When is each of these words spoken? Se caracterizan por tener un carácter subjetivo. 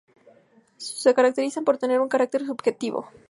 Se 0.77 1.13
caracterizan 1.13 1.63
por 1.63 1.77
tener 1.77 1.99
un 1.99 2.09
carácter 2.09 2.43
subjetivo. 2.43 3.07